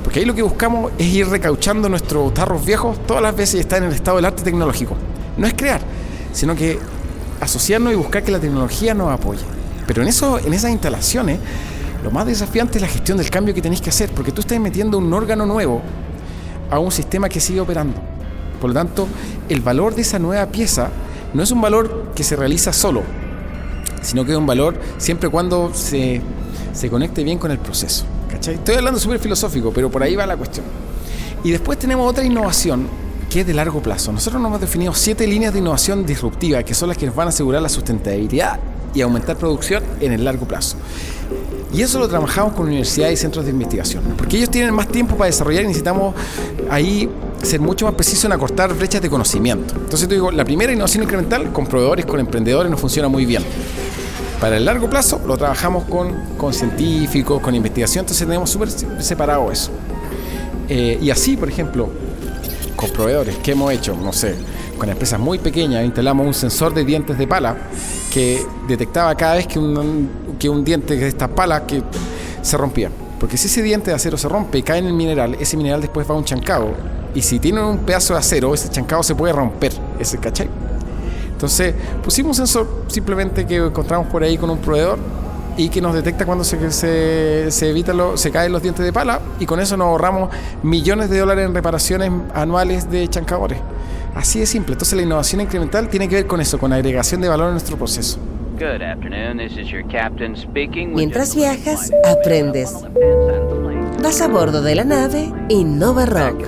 Porque 0.03 0.21
ahí 0.21 0.25
lo 0.25 0.35
que 0.35 0.43
buscamos 0.43 0.93
es 0.99 1.07
ir 1.07 1.27
recauchando 1.29 1.89
nuestros 1.89 2.33
tarros 2.35 2.65
viejos 2.65 2.99
todas 3.07 3.23
las 3.23 3.35
veces 3.35 3.57
y 3.57 3.59
estar 3.61 3.79
en 3.79 3.89
el 3.89 3.95
estado 3.95 4.17
del 4.17 4.27
arte 4.27 4.43
tecnológico. 4.43 4.95
No 5.37 5.47
es 5.47 5.55
crear, 5.55 5.81
sino 6.33 6.55
que 6.55 6.79
asociarnos 7.41 7.93
y 7.93 7.97
buscar 7.97 8.23
que 8.23 8.31
la 8.31 8.39
tecnología 8.39 8.95
nos 8.95 9.11
apoye. 9.11 9.43
Pero 9.87 10.03
en, 10.03 10.09
eso, 10.09 10.39
en 10.39 10.53
esas 10.53 10.71
instalaciones 10.71 11.39
lo 12.07 12.13
más 12.13 12.25
desafiante 12.25 12.79
es 12.79 12.83
la 12.83 12.87
gestión 12.87 13.19
del 13.19 13.29
cambio 13.31 13.53
que 13.53 13.61
tenéis 13.61 13.81
que 13.81 13.91
hacer, 13.91 14.11
porque 14.11 14.31
tú 14.31 14.41
estás 14.41 14.61
metiendo 14.61 14.97
un 14.97 15.13
órgano 15.13 15.45
nuevo 15.45 15.83
a 16.71 16.79
un 16.79 16.93
sistema 16.93 17.29
que 17.29 17.41
sigue 17.41 17.61
operando. 17.61 17.97
Por 18.61 18.71
lo 18.71 18.75
tanto, 18.75 19.09
el 19.49 19.61
valor 19.61 19.93
de 19.93 20.03
esa 20.03 20.21
nueva 20.21 20.47
pieza 20.47 20.89
no 21.35 21.43
es 21.43 21.51
un 21.51 21.61
valor 21.61 22.13
que 22.15 22.23
se 22.23 22.37
realiza 22.37 22.73
solo, 22.73 23.03
sino 24.03 24.25
que 24.25 24.31
es 24.31 24.39
un 24.39 24.47
valor 24.47 24.79
siempre 24.99 25.29
cuando 25.29 25.75
se, 25.75 26.21
se 26.73 26.89
conecte 26.89 27.25
bien 27.25 27.39
con 27.39 27.51
el 27.51 27.59
proceso. 27.59 28.05
Estoy 28.33 28.77
hablando 28.77 29.01
súper 29.01 29.19
filosófico, 29.19 29.73
pero 29.75 29.91
por 29.91 30.01
ahí 30.01 30.15
va 30.15 30.27
la 30.27 30.37
cuestión. 30.37 30.65
Y 31.43 31.51
después 31.51 31.77
tenemos 31.77 32.09
otra 32.09 32.23
innovación 32.23 32.87
que 33.29 33.41
es 33.41 33.47
de 33.49 33.53
largo 33.53 33.83
plazo. 33.83 34.13
Nosotros 34.13 34.41
nos 34.41 34.51
hemos 34.51 34.61
definido 34.61 34.95
siete 34.95 35.27
líneas 35.27 35.53
de 35.53 35.59
innovación 35.59 36.07
disruptiva, 36.07 36.63
que 36.63 36.73
son 36.73 36.89
las 36.89 36.99
que 36.99 37.07
nos 37.07 37.17
van 37.17 37.27
a 37.27 37.31
asegurar 37.31 37.61
la 37.61 37.69
sustentabilidad 37.69 38.61
y 38.97 39.03
aumentar 39.03 39.37
producción 39.37 39.85
en 40.01 40.13
el 40.13 40.25
largo 40.25 40.49
plazo. 40.49 40.77
Y 41.73 41.83
eso 41.83 41.99
lo 41.99 42.09
trabajamos 42.09 42.55
con 42.55 42.67
universidades 42.67 43.19
y 43.19 43.23
centros 43.23 43.45
de 43.45 43.51
investigación, 43.51 44.03
porque 44.17 44.39
ellos 44.39 44.51
tienen 44.51 44.73
más 44.73 44.89
tiempo 44.89 45.15
para 45.17 45.27
desarrollar 45.27 45.65
y 45.65 45.67
necesitamos 45.67 46.15
ahí 46.71 47.09
ser 47.43 47.61
mucho 47.61 47.85
más 47.85 47.95
precisos 47.95 48.25
en 48.25 48.33
acortar 48.33 48.73
brechas 48.75 49.03
de 49.03 49.11
conocimiento. 49.11 49.75
Entonces 49.77 50.09
te 50.09 50.15
digo, 50.15 50.31
la 50.31 50.45
primera 50.45 50.73
innovación 50.73 51.03
incremental 51.05 51.53
con 51.53 51.67
proveedores, 51.67 52.07
con 52.07 52.19
emprendedores 52.19 52.71
nos 52.71 52.81
funciona 52.81 53.09
muy 53.09 53.27
bien. 53.27 53.45
Para 54.41 54.57
el 54.57 54.65
largo 54.65 54.89
plazo 54.89 55.21
lo 55.27 55.37
trabajamos 55.37 55.85
con, 55.85 56.15
con 56.39 56.55
científicos, 56.55 57.43
con 57.43 57.55
investigación, 57.55 58.05
entonces 58.05 58.27
tenemos 58.27 58.49
súper 58.49 58.71
separado 59.03 59.53
eso. 59.53 59.71
Eh, 60.69 60.99
y 61.01 61.11
así, 61.11 61.37
por 61.37 61.49
ejemplo, 61.49 61.91
con 62.75 62.91
proveedores, 62.91 63.37
¿qué 63.43 63.53
hemos 63.53 63.73
hecho? 63.73 63.95
No 63.97 64.13
sé, 64.13 64.35
con 64.77 64.89
empresas 64.89 65.19
muy 65.19 65.39
pequeñas 65.39 65.85
instalamos 65.85 66.27
un 66.27 66.35
sensor 66.35 66.75
de 66.75 66.85
dientes 66.85 67.19
de 67.19 67.27
pala 67.27 67.57
que 68.13 68.45
detectaba 68.69 69.15
cada 69.15 69.35
vez 69.35 69.47
que 69.47 69.59
un, 69.59 70.37
que 70.39 70.49
un 70.49 70.65
diente 70.65 70.97
de 70.97 71.09
estas 71.09 71.29
palas 71.31 71.63
que 71.63 71.83
se 72.43 72.57
rompía. 72.57 72.91
Porque 73.19 73.37
si 73.37 73.47
ese 73.47 73.63
diente 73.63 73.91
de 73.91 73.97
acero 73.97 74.17
se 74.19 74.29
rompe 74.29 74.59
y 74.59 74.63
cae 74.63 74.79
en 74.79 74.87
el 74.87 74.93
mineral, 74.93 75.37
ese 75.41 75.57
mineral 75.57 75.81
después 75.81 76.09
va 76.09 76.15
a 76.15 76.19
un 76.19 76.25
chancado. 76.25 76.69
Y 77.15 77.23
si 77.23 77.39
tiene 77.39 77.63
un 77.63 77.79
pedazo 77.79 78.13
de 78.13 78.21
acero, 78.21 78.53
ese 78.55 78.69
chancado 78.69 79.03
se 79.03 79.15
puede 79.15 79.33
romper. 79.33 79.73
¿Ese 79.99 80.19
cachai? 80.19 80.49
Entonces 81.33 81.75
pusimos 82.03 82.39
un 82.39 82.47
sensor 82.47 82.85
simplemente 82.89 83.47
que 83.47 83.57
encontramos 83.57 84.09
por 84.09 84.23
ahí 84.23 84.39
con 84.39 84.49
un 84.51 84.59
proveedor 84.59 84.99
y 85.57 85.71
que 85.71 85.81
nos 85.81 85.95
detecta 85.95 86.27
cuando 86.27 86.45
se, 86.45 86.71
se, 86.71 87.51
se 87.51 87.71
evita 87.71 87.95
lo, 87.95 88.17
se 88.17 88.31
caen 88.31 88.53
los 88.53 88.63
dientes 88.63 88.85
de 88.85 88.93
pala 88.93 89.21
y 89.41 89.47
con 89.47 89.61
eso 89.61 89.77
nos 89.77 89.87
ahorramos 89.87 90.31
millones 90.63 91.09
de 91.09 91.19
dólares 91.19 91.47
en 91.47 91.55
reparaciones 91.55 92.11
anuales 92.35 92.91
de 92.91 93.09
chancadores. 93.09 93.59
Así 94.17 94.41
de 94.41 94.47
simple. 94.47 94.73
Entonces 94.73 94.97
la 94.97 95.03
innovación 95.03 95.43
incremental 95.43 95.89
tiene 95.89 96.09
que 96.09 96.17
ver 96.17 96.27
con 96.27 96.41
eso, 96.41 96.59
con 96.59 96.73
agregación 96.73 97.21
de 97.21 97.29
valor 97.29 97.49
en 97.49 97.53
nuestro 97.53 97.77
proceso. 97.77 98.19
Mientras 100.95 101.37
viajas, 101.37 101.93
aprendes. 102.05 102.75
Vas 104.03 104.21
a 104.23 104.29
bordo 104.29 104.63
de 104.63 104.75
la 104.75 104.85
nave 104.85 105.31
Innova 105.51 106.07
Rock. 106.07 106.47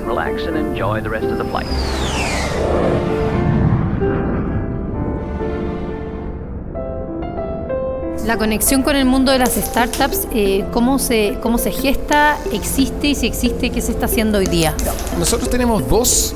La 8.27 8.37
conexión 8.37 8.83
con 8.83 8.97
el 8.97 9.05
mundo 9.07 9.33
de 9.33 9.39
las 9.39 9.55
startups, 9.55 10.29
eh, 10.35 10.65
¿cómo, 10.73 10.99
se, 10.99 11.39
¿cómo 11.43 11.57
se 11.57 11.71
gesta? 11.71 12.39
¿Existe? 12.53 13.09
Y 13.09 13.15
si 13.15 13.27
existe, 13.27 13.71
¿qué 13.71 13.81
se 13.81 13.93
está 13.93 14.07
haciendo 14.07 14.39
hoy 14.39 14.47
día? 14.47 14.75
Nosotros 15.19 15.49
tenemos 15.49 15.89
dos, 15.89 16.35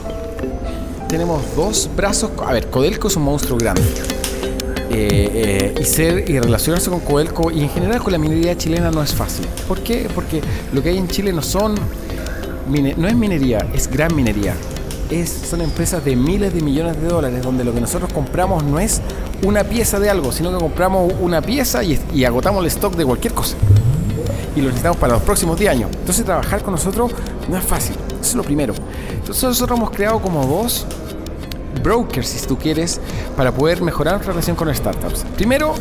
tenemos 1.12 1.42
dos 1.54 1.90
brazos. 1.95 2.31
A 2.42 2.54
ver, 2.54 2.71
Codelco 2.71 3.09
es 3.09 3.16
un 3.16 3.25
monstruo 3.25 3.59
grande. 3.59 3.83
Eh, 4.88 5.75
eh, 5.75 5.75
y 5.78 5.85
ser 5.85 6.31
y 6.31 6.40
relacionarse 6.40 6.88
con 6.88 7.00
Codelco 7.00 7.50
y 7.50 7.61
en 7.61 7.69
general 7.69 8.02
con 8.02 8.12
la 8.12 8.19
minería 8.19 8.57
chilena 8.57 8.90
no 8.90 9.02
es 9.02 9.14
fácil. 9.14 9.47
¿Por 9.69 9.81
qué? 9.81 10.09
Porque 10.14 10.40
lo 10.73 10.83
que 10.83 10.88
hay 10.88 10.97
en 10.97 11.09
Chile 11.09 11.31
no 11.35 11.42
son 11.42 11.75
no 12.66 13.09
es 13.09 13.14
minería, 13.14 13.59
es 13.75 13.88
gran 13.88 14.16
minería. 14.16 14.54
Es, 15.11 15.28
son 15.28 15.61
empresas 15.61 16.02
de 16.02 16.16
miles 16.16 16.54
de 16.54 16.62
millones 16.62 16.99
de 16.99 17.09
dólares 17.09 17.42
donde 17.42 17.62
lo 17.62 17.75
que 17.75 17.83
nosotros 17.83 18.11
compramos 18.11 18.64
no 18.64 18.78
es 18.78 19.02
una 19.45 19.64
pieza 19.64 20.00
de 20.00 20.09
algo, 20.09 20.33
sino 20.33 20.50
que 20.50 20.57
compramos 20.57 21.12
una 21.21 21.42
pieza 21.42 21.85
y, 21.85 22.25
agotamos 22.25 22.62
el 22.62 22.69
stock 22.69 22.97
de 22.97 23.04
cualquier 23.04 23.35
cosa. 23.35 23.57
Y 24.57 24.61
lo 24.61 24.69
necesitamos 24.69 24.97
para 24.97 25.12
los 25.12 25.23
próximos 25.23 25.59
10 25.59 25.73
años. 25.73 25.90
Entonces 25.92 26.25
trabajar 26.25 26.62
con 26.62 26.73
nosotros 26.73 27.12
no 27.50 27.59
es 27.59 27.64
fácil. 27.64 27.97
Eso 28.19 28.31
es 28.31 28.35
lo 28.35 28.42
primero. 28.42 28.73
Entonces 29.11 29.42
nosotros 29.45 29.78
hemos 29.78 29.90
creado 29.90 30.19
como 30.21 30.47
dos 30.47 30.87
brokers, 31.83 32.29
si 32.29 32.47
tú 32.47 32.59
quieres, 32.59 33.01
para 33.37 33.53
poder 33.53 33.83
mejorar 33.83 34.15
nuestra 34.15 34.33
relación 34.33 34.57
con 34.57 34.75
startups. 34.75 35.25
Primero, 35.37 35.75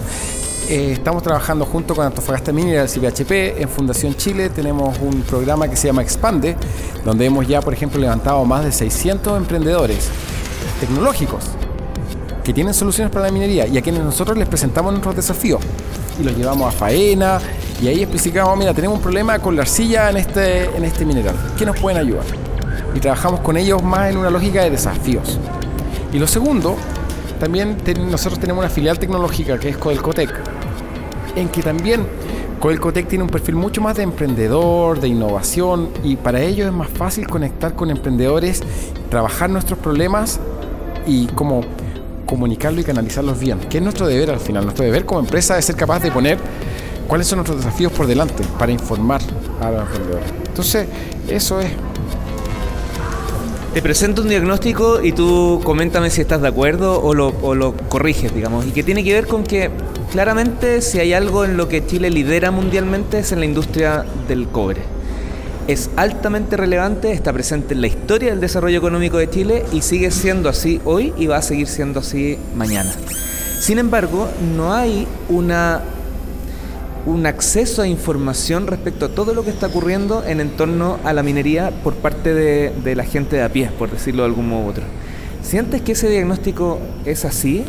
eh, 0.69 0.93
estamos 0.93 1.21
trabajando 1.23 1.65
junto 1.65 1.95
con 1.95 2.05
Antofagasta 2.05 2.53
Minerals 2.53 2.95
y 2.95 2.99
BHP 2.99 3.61
en 3.61 3.69
Fundación 3.69 4.15
Chile. 4.15 4.49
Tenemos 4.49 4.97
un 4.99 5.21
programa 5.23 5.67
que 5.67 5.75
se 5.75 5.87
llama 5.87 6.01
Expande, 6.01 6.55
donde 7.03 7.25
hemos 7.25 7.47
ya, 7.47 7.61
por 7.61 7.73
ejemplo, 7.73 7.99
levantado 7.99 8.45
más 8.45 8.63
de 8.63 8.71
600 8.71 9.37
emprendedores 9.37 10.09
tecnológicos 10.79 11.43
que 12.43 12.53
tienen 12.53 12.73
soluciones 12.73 13.11
para 13.11 13.25
la 13.27 13.31
minería 13.31 13.67
y 13.67 13.77
a 13.77 13.81
quienes 13.81 14.03
nosotros 14.03 14.37
les 14.37 14.47
presentamos 14.47 14.91
nuestros 14.91 15.15
desafíos 15.15 15.61
y 16.19 16.23
los 16.23 16.35
llevamos 16.35 16.73
a 16.73 16.77
faena 16.77 17.39
y 17.81 17.87
ahí 17.87 18.03
explicamos, 18.03 18.57
mira, 18.57 18.73
tenemos 18.73 18.97
un 18.97 19.03
problema 19.03 19.39
con 19.39 19.55
la 19.55 19.63
arcilla 19.63 20.09
en 20.09 20.17
este, 20.17 20.65
en 20.65 20.83
este 20.85 21.05
mineral, 21.05 21.35
¿qué 21.57 21.65
nos 21.65 21.79
pueden 21.79 21.99
ayudar? 21.99 22.25
Y 22.95 22.99
trabajamos 22.99 23.39
con 23.41 23.57
ellos 23.57 23.81
más 23.83 24.09
en 24.09 24.17
una 24.17 24.29
lógica 24.29 24.63
de 24.63 24.69
desafíos. 24.69 25.39
Y 26.13 26.19
lo 26.19 26.27
segundo, 26.27 26.75
también 27.39 27.77
nosotros 28.09 28.39
tenemos 28.39 28.63
una 28.63 28.69
filial 28.69 28.99
tecnológica 28.99 29.57
que 29.57 29.69
es 29.69 29.77
Codelcotec, 29.77 30.33
en 31.35 31.49
que 31.49 31.63
también 31.63 32.05
Codelcotec 32.59 33.07
tiene 33.07 33.23
un 33.23 33.29
perfil 33.29 33.55
mucho 33.55 33.81
más 33.81 33.95
de 33.95 34.03
emprendedor, 34.03 34.99
de 34.99 35.07
innovación, 35.07 35.89
y 36.03 36.17
para 36.17 36.41
ellos 36.41 36.67
es 36.67 36.73
más 36.73 36.89
fácil 36.89 37.27
conectar 37.27 37.73
con 37.73 37.89
emprendedores, 37.89 38.61
trabajar 39.09 39.49
nuestros 39.49 39.79
problemas 39.79 40.39
y 41.07 41.27
como 41.27 41.61
comunicarlo 42.25 42.81
y 42.81 42.83
canalizarlos 42.83 43.39
bien, 43.39 43.59
que 43.59 43.77
es 43.77 43.83
nuestro 43.83 44.05
deber 44.05 44.29
al 44.29 44.39
final. 44.39 44.63
Nuestro 44.63 44.85
deber 44.85 45.05
como 45.05 45.21
empresa 45.21 45.57
es 45.57 45.65
ser 45.65 45.75
capaz 45.75 46.01
de 46.01 46.11
poner 46.11 46.37
cuáles 47.07 47.27
son 47.27 47.37
nuestros 47.37 47.57
desafíos 47.57 47.91
por 47.91 48.05
delante 48.05 48.43
para 48.59 48.71
informar 48.71 49.21
a 49.59 49.71
los 49.71 49.81
emprendedores. 49.81 50.31
Entonces, 50.47 50.87
eso 51.27 51.59
es. 51.59 51.71
Te 53.73 53.81
presento 53.81 54.21
un 54.21 54.27
diagnóstico 54.27 55.01
y 55.01 55.13
tú 55.13 55.61
coméntame 55.63 56.09
si 56.09 56.19
estás 56.19 56.41
de 56.41 56.49
acuerdo 56.49 57.01
o 57.01 57.13
lo, 57.13 57.73
corriges, 57.87 58.35
digamos, 58.35 58.65
y 58.67 58.71
que 58.71 58.83
tiene 58.83 59.01
que 59.01 59.13
ver 59.13 59.27
con 59.27 59.45
que 59.45 59.69
claramente 60.11 60.81
si 60.81 60.99
hay 60.99 61.13
algo 61.13 61.45
en 61.45 61.55
lo 61.55 61.69
que 61.69 61.85
Chile 61.85 62.09
lidera 62.09 62.51
mundialmente 62.51 63.19
es 63.19 63.31
en 63.31 63.39
la 63.39 63.45
industria 63.45 64.05
del 64.27 64.47
cobre 64.47 64.81
es 65.67 65.89
altamente 65.95 66.57
relevante, 66.57 67.11
está 67.11 67.31
presente 67.31 67.73
en 67.73 67.81
la 67.81 67.87
historia 67.87 68.31
del 68.31 68.41
desarrollo 68.41 68.77
económico 68.77 69.17
de 69.17 69.29
Chile 69.29 69.63
y 69.71 69.81
sigue 69.81 70.11
siendo 70.11 70.49
así 70.49 70.81
hoy 70.83 71.13
y 71.17 71.27
va 71.27 71.37
a 71.37 71.41
seguir 71.41 71.67
siendo 71.67 72.01
así 72.01 72.37
mañana. 72.55 72.91
Sin 73.61 73.77
embargo, 73.77 74.27
no 74.55 74.73
hay 74.73 75.07
una 75.29 75.81
un 77.05 77.25
acceso 77.25 77.81
a 77.81 77.87
información 77.87 78.67
respecto 78.67 79.05
a 79.05 79.09
todo 79.09 79.33
lo 79.33 79.43
que 79.43 79.49
está 79.49 79.67
ocurriendo 79.67 80.23
en 80.25 80.39
entorno 80.39 80.99
a 81.03 81.13
la 81.13 81.23
minería 81.23 81.71
por 81.83 81.95
parte 81.95 82.33
de, 82.33 82.71
de 82.83 82.95
la 82.95 83.03
gente 83.03 83.35
de 83.35 83.43
a 83.43 83.49
pie, 83.49 83.69
por 83.77 83.89
decirlo 83.89 84.23
de 84.23 84.29
algún 84.29 84.49
modo 84.49 84.65
u 84.65 84.69
otro. 84.69 84.83
¿Sientes 85.41 85.81
que 85.81 85.93
ese 85.93 86.09
diagnóstico 86.09 86.79
es 87.05 87.25
así? 87.25 87.65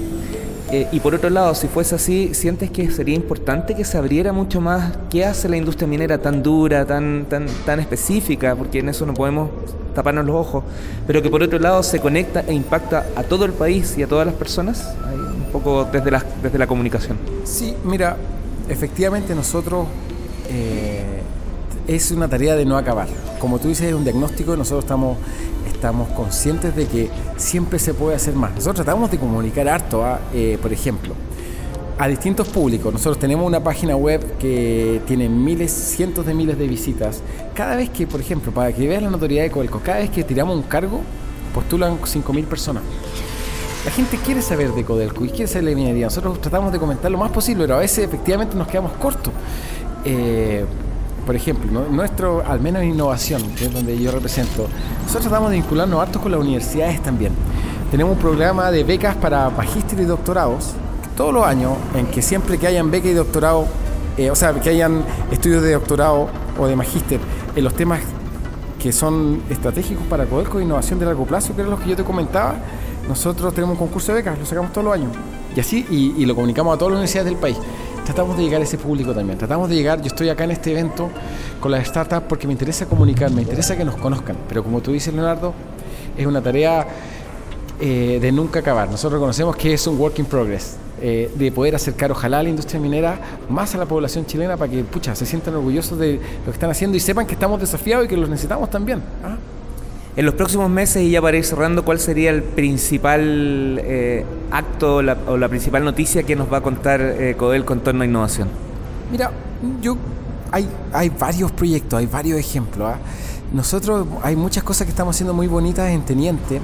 Eh, 0.72 0.88
y 0.90 1.00
por 1.00 1.14
otro 1.14 1.28
lado, 1.28 1.54
si 1.54 1.68
fuese 1.68 1.94
así, 1.94 2.32
¿sientes 2.32 2.70
que 2.70 2.90
sería 2.90 3.14
importante 3.14 3.74
que 3.74 3.84
se 3.84 3.98
abriera 3.98 4.32
mucho 4.32 4.60
más 4.60 4.96
qué 5.10 5.26
hace 5.26 5.46
la 5.48 5.58
industria 5.58 5.86
minera 5.86 6.16
tan 6.16 6.42
dura, 6.42 6.86
tan, 6.86 7.26
tan, 7.28 7.46
tan 7.66 7.78
específica? 7.78 8.56
Porque 8.56 8.78
en 8.78 8.88
eso 8.88 9.04
no 9.04 9.12
podemos 9.12 9.50
taparnos 9.94 10.24
los 10.24 10.34
ojos, 10.34 10.64
pero 11.06 11.20
que 11.20 11.28
por 11.28 11.42
otro 11.42 11.58
lado 11.58 11.82
se 11.82 12.00
conecta 12.00 12.42
e 12.48 12.54
impacta 12.54 13.04
a 13.16 13.22
todo 13.22 13.44
el 13.44 13.52
país 13.52 13.98
y 13.98 14.02
a 14.02 14.06
todas 14.06 14.24
las 14.24 14.34
personas, 14.34 14.94
un 15.36 15.52
poco 15.52 15.86
desde 15.92 16.10
la, 16.10 16.24
desde 16.42 16.58
la 16.58 16.66
comunicación. 16.66 17.18
Sí, 17.44 17.74
mira, 17.84 18.16
efectivamente 18.72 19.34
nosotros 19.34 19.86
eh, 20.48 21.22
es 21.86 22.10
una 22.10 22.28
tarea 22.28 22.56
de 22.56 22.64
no 22.64 22.76
acabar. 22.76 23.08
Como 23.38 23.58
tú 23.58 23.68
dices, 23.68 23.88
es 23.88 23.94
un 23.94 24.04
diagnóstico, 24.04 24.56
nosotros 24.56 24.84
estamos 24.84 25.16
estamos 25.82 26.10
conscientes 26.10 26.76
de 26.76 26.86
que 26.86 27.10
siempre 27.36 27.76
se 27.80 27.92
puede 27.92 28.14
hacer 28.14 28.34
más. 28.34 28.52
Nosotros 28.52 28.76
tratamos 28.76 29.10
de 29.10 29.18
comunicar 29.18 29.68
harto, 29.68 30.04
a, 30.04 30.20
eh, 30.32 30.56
por 30.62 30.72
ejemplo, 30.72 31.12
a 31.98 32.06
distintos 32.06 32.46
públicos. 32.48 32.92
Nosotros 32.92 33.18
tenemos 33.18 33.44
una 33.44 33.64
página 33.64 33.96
web 33.96 34.38
que 34.38 35.02
tiene 35.08 35.28
miles, 35.28 35.72
cientos 35.72 36.24
de 36.24 36.34
miles 36.34 36.56
de 36.56 36.68
visitas. 36.68 37.20
Cada 37.52 37.74
vez 37.74 37.90
que, 37.90 38.06
por 38.06 38.20
ejemplo, 38.20 38.52
para 38.52 38.72
que 38.72 38.86
veas 38.86 39.02
la 39.02 39.10
notoriedad 39.10 39.42
de 39.42 39.50
Codelco, 39.50 39.80
cada 39.84 39.98
vez 39.98 40.10
que 40.10 40.22
tiramos 40.22 40.54
un 40.54 40.62
cargo, 40.62 41.00
postulan 41.52 41.98
5.000 41.98 42.44
personas. 42.44 42.84
La 43.84 43.90
gente 43.90 44.16
quiere 44.18 44.40
saber 44.42 44.72
de 44.72 44.84
Codelco 44.84 45.24
y 45.24 45.30
quiere 45.30 45.48
saber 45.48 45.64
de 45.64 45.74
minería. 45.74 46.06
Nosotros 46.06 46.40
tratamos 46.40 46.72
de 46.72 46.78
comentar 46.78 47.10
lo 47.10 47.18
más 47.18 47.32
posible, 47.32 47.64
pero 47.64 47.76
a 47.76 47.80
veces 47.80 48.04
efectivamente 48.04 48.56
nos 48.56 48.68
quedamos 48.68 48.92
cortos. 48.92 49.32
Eh, 50.04 50.64
por 51.26 51.34
ejemplo, 51.34 51.86
nuestro, 51.90 52.44
al 52.46 52.60
menos 52.60 52.84
innovación, 52.84 53.42
que 53.56 53.66
es 53.66 53.72
donde 53.72 53.98
yo 53.98 54.12
represento, 54.12 54.68
nosotros 55.00 55.22
tratamos 55.22 55.50
de 55.50 55.56
vincularnos 55.56 56.00
hartos 56.00 56.22
con 56.22 56.30
las 56.30 56.40
universidades 56.40 57.02
también. 57.02 57.32
Tenemos 57.90 58.14
un 58.14 58.18
programa 58.20 58.70
de 58.70 58.84
becas 58.84 59.16
para 59.16 59.50
magíster 59.50 60.00
y 60.00 60.04
doctorados 60.04 60.74
todos 61.16 61.34
los 61.34 61.44
años, 61.44 61.72
en 61.94 62.06
que 62.06 62.22
siempre 62.22 62.58
que 62.58 62.66
hayan 62.66 62.90
beca 62.90 63.08
y 63.08 63.14
doctorado, 63.14 63.66
eh, 64.16 64.30
o 64.30 64.34
sea, 64.34 64.52
que 64.52 64.70
hayan 64.70 65.04
estudios 65.30 65.62
de 65.62 65.72
doctorado 65.72 66.28
o 66.58 66.66
de 66.66 66.76
magíster 66.76 67.20
en 67.54 67.64
los 67.64 67.74
temas 67.74 68.00
que 68.80 68.92
son 68.92 69.42
estratégicos 69.50 70.04
para 70.06 70.26
Codelco 70.26 70.58
de 70.58 70.64
innovación 70.64 70.98
de 70.98 71.06
largo 71.06 71.24
plazo, 71.24 71.54
que 71.54 71.60
eran 71.60 71.70
los 71.70 71.80
que 71.80 71.90
yo 71.90 71.96
te 71.96 72.02
comentaba, 72.02 72.56
nosotros 73.08 73.54
tenemos 73.54 73.74
un 73.74 73.78
concurso 73.78 74.12
de 74.12 74.18
becas, 74.18 74.38
lo 74.38 74.46
sacamos 74.46 74.72
todos 74.72 74.84
los 74.84 74.94
años. 74.94 75.10
Y 75.54 75.60
así, 75.60 75.86
y, 75.90 76.24
lo 76.24 76.34
comunicamos 76.34 76.74
a 76.74 76.78
todas 76.78 76.92
las 76.92 76.98
universidades 76.98 77.30
del 77.30 77.40
país 77.40 77.58
tratamos 78.04 78.36
de 78.36 78.42
llegar 78.42 78.60
a 78.60 78.64
ese 78.64 78.78
público 78.78 79.14
también. 79.14 79.38
Tratamos 79.38 79.68
de 79.68 79.76
llegar, 79.76 80.00
yo 80.00 80.08
estoy 80.08 80.28
acá 80.28 80.42
en 80.42 80.50
este 80.50 80.72
evento 80.72 81.08
con 81.60 81.70
las 81.70 81.86
startups 81.86 82.26
porque 82.28 82.48
me 82.48 82.52
interesa 82.52 82.86
comunicar, 82.86 83.30
me 83.30 83.42
interesa 83.42 83.76
que 83.76 83.84
nos 83.84 83.96
conozcan. 83.96 84.36
Pero 84.48 84.64
como 84.64 84.80
tú 84.80 84.90
dices, 84.90 85.14
Leonardo, 85.14 85.54
es 86.16 86.26
una 86.26 86.42
tarea 86.42 86.84
eh, 87.80 88.18
de 88.20 88.32
nunca 88.32 88.60
acabar. 88.60 88.90
Nosotros 88.90 89.14
reconocemos 89.14 89.56
que 89.56 89.74
es 89.74 89.86
un 89.86 89.98
work 89.98 90.18
in 90.18 90.26
progress. 90.26 90.76
eh, 91.04 91.32
de 91.34 91.50
poder 91.50 91.74
acercar 91.74 92.12
ojalá 92.12 92.38
a 92.38 92.42
la 92.44 92.48
industria 92.48 92.80
minera 92.80 93.18
más 93.48 93.74
a 93.74 93.78
la 93.78 93.86
población 93.86 94.24
chilena 94.24 94.56
para 94.56 94.70
que, 94.70 94.84
pucha, 94.84 95.16
se 95.16 95.26
sientan 95.26 95.56
orgullosos 95.56 95.98
de 95.98 96.14
lo 96.14 96.44
que 96.44 96.50
están 96.52 96.70
haciendo 96.70 96.96
y 96.96 97.00
sepan 97.00 97.26
que 97.26 97.34
estamos 97.34 97.58
desafiados 97.58 98.04
y 98.04 98.08
que 98.08 98.16
los 98.16 98.28
necesitamos 98.28 98.70
también. 98.70 99.02
¿ah? 99.24 99.36
En 100.14 100.26
los 100.26 100.34
próximos 100.34 100.68
meses, 100.68 101.02
y 101.02 101.10
ya 101.10 101.22
para 101.22 101.38
ir 101.38 101.44
cerrando, 101.44 101.86
¿cuál 101.86 101.98
sería 101.98 102.30
el 102.30 102.42
principal 102.42 103.80
eh, 103.82 104.26
acto 104.50 104.96
o 104.96 105.02
la, 105.02 105.48
principal 105.48 105.84
noticia 105.84 106.22
que 106.22 106.36
nos 106.36 106.52
va 106.52 106.58
a 106.58 106.60
contar 106.60 107.00
eh, 107.00 107.34
Codel 107.38 107.64
con 107.64 107.80
torno 107.80 108.02
a 108.02 108.04
innovación? 108.04 108.48
Mira, 109.10 109.30
yo 109.80 109.96
hay, 110.50 110.68
hay 110.92 111.08
varios 111.08 111.50
proyectos, 111.52 111.98
hay 111.98 112.04
varios 112.04 112.38
ejemplos. 112.38 112.92
¿ah? 112.92 112.98
Nosotros 113.54 114.06
hay 114.22 114.36
muchas 114.36 114.62
cosas 114.64 114.84
que 114.84 114.90
estamos 114.90 115.16
haciendo 115.16 115.32
muy 115.32 115.46
bonitas 115.46 115.88
en 115.88 116.02
Teniente, 116.02 116.60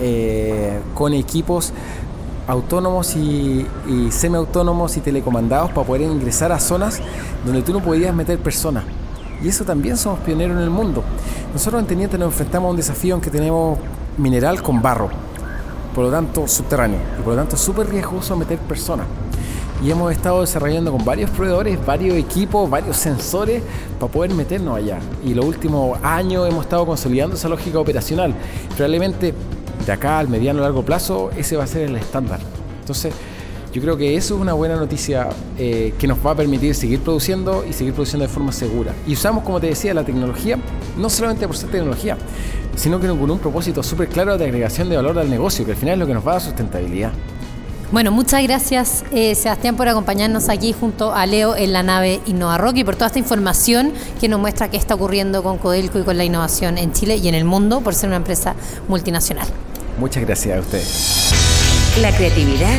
eh, 0.00 0.78
con 0.94 1.12
equipos 1.12 1.72
autónomos 2.46 3.16
y, 3.16 3.66
y 3.88 4.12
semiautónomos 4.12 4.96
y 4.96 5.00
telecomandados 5.00 5.72
para 5.72 5.84
poder 5.84 6.02
ingresar 6.02 6.52
a 6.52 6.60
zonas 6.60 7.00
donde 7.44 7.62
tú 7.62 7.72
no 7.72 7.82
podías 7.82 8.14
meter 8.14 8.38
personas. 8.38 8.84
Y 9.42 9.48
eso 9.48 9.64
también 9.64 9.96
somos 9.96 10.20
pioneros 10.20 10.56
en 10.56 10.62
el 10.62 10.70
mundo. 10.70 11.02
Nosotros 11.52 11.80
en 11.80 11.86
Teniente 11.86 12.18
nos 12.18 12.28
enfrentamos 12.28 12.68
a 12.68 12.70
un 12.70 12.76
desafío 12.76 13.14
en 13.14 13.20
que 13.20 13.30
tenemos 13.30 13.78
mineral 14.16 14.62
con 14.62 14.80
barro, 14.80 15.10
por 15.94 16.04
lo 16.04 16.10
tanto 16.10 16.48
subterráneo, 16.48 16.98
y 17.18 17.22
por 17.22 17.34
lo 17.34 17.40
tanto 17.40 17.56
súper 17.56 17.88
riesgoso 17.88 18.36
meter 18.36 18.58
personas. 18.58 19.06
Y 19.84 19.90
hemos 19.90 20.10
estado 20.10 20.40
desarrollando 20.40 20.90
con 20.90 21.04
varios 21.04 21.28
proveedores, 21.30 21.84
varios 21.84 22.16
equipos, 22.16 22.68
varios 22.68 22.96
sensores 22.96 23.62
para 24.00 24.10
poder 24.10 24.32
meternos 24.32 24.78
allá. 24.78 24.98
Y 25.22 25.34
los 25.34 25.44
últimos 25.44 25.98
años 26.02 26.48
hemos 26.48 26.64
estado 26.64 26.86
consolidando 26.86 27.36
esa 27.36 27.48
lógica 27.48 27.78
operacional. 27.78 28.34
Probablemente 28.70 29.34
de 29.84 29.92
acá 29.92 30.18
al 30.18 30.28
mediano 30.28 30.62
largo 30.62 30.82
plazo 30.82 31.30
ese 31.36 31.56
va 31.56 31.64
a 31.64 31.66
ser 31.66 31.82
el 31.82 31.96
estándar. 31.96 32.40
Entonces, 32.80 33.12
yo 33.76 33.82
creo 33.82 33.98
que 33.98 34.16
eso 34.16 34.36
es 34.36 34.40
una 34.40 34.54
buena 34.54 34.76
noticia 34.76 35.28
eh, 35.58 35.92
que 35.98 36.06
nos 36.06 36.16
va 36.24 36.30
a 36.30 36.34
permitir 36.34 36.74
seguir 36.74 37.00
produciendo 37.00 37.62
y 37.68 37.74
seguir 37.74 37.92
produciendo 37.92 38.26
de 38.26 38.32
forma 38.32 38.50
segura. 38.50 38.94
Y 39.06 39.12
usamos, 39.12 39.44
como 39.44 39.60
te 39.60 39.66
decía, 39.66 39.92
la 39.92 40.02
tecnología 40.02 40.58
no 40.96 41.10
solamente 41.10 41.46
por 41.46 41.58
ser 41.58 41.70
tecnología, 41.70 42.16
sino 42.74 42.98
que 42.98 43.08
con 43.08 43.30
un 43.30 43.38
propósito 43.38 43.82
súper 43.82 44.08
claro 44.08 44.38
de 44.38 44.46
agregación 44.46 44.88
de 44.88 44.96
valor 44.96 45.18
al 45.18 45.28
negocio, 45.28 45.66
que 45.66 45.72
al 45.72 45.76
final 45.76 45.92
es 45.92 45.98
lo 45.98 46.06
que 46.06 46.14
nos 46.14 46.26
va 46.26 46.30
a 46.30 46.34
dar 46.36 46.42
sustentabilidad. 46.42 47.12
Bueno, 47.92 48.12
muchas 48.12 48.42
gracias 48.44 49.04
eh, 49.12 49.34
Sebastián 49.34 49.76
por 49.76 49.88
acompañarnos 49.88 50.48
aquí 50.48 50.72
junto 50.72 51.12
a 51.12 51.26
Leo 51.26 51.54
en 51.54 51.74
la 51.74 51.82
nave 51.82 52.22
Rock 52.56 52.78
y 52.78 52.84
por 52.84 52.94
toda 52.94 53.08
esta 53.08 53.18
información 53.18 53.92
que 54.18 54.28
nos 54.28 54.40
muestra 54.40 54.70
qué 54.70 54.78
está 54.78 54.94
ocurriendo 54.94 55.42
con 55.42 55.58
Codelco 55.58 55.98
y 55.98 56.02
con 56.02 56.16
la 56.16 56.24
innovación 56.24 56.78
en 56.78 56.94
Chile 56.94 57.16
y 57.16 57.28
en 57.28 57.34
el 57.34 57.44
mundo 57.44 57.82
por 57.82 57.94
ser 57.94 58.08
una 58.08 58.16
empresa 58.16 58.54
multinacional. 58.88 59.46
Muchas 59.98 60.24
gracias 60.24 60.56
a 60.56 60.60
ustedes. 60.60 61.32
La 62.00 62.10
creatividad 62.16 62.78